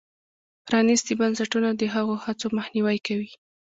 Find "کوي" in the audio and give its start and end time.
3.07-3.31